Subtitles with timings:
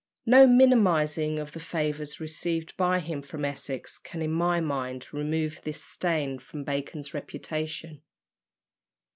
[0.25, 5.61] No minimising of the favours received by him from Essex can in my mind remove
[5.63, 8.01] this stain from Bacon's reputation.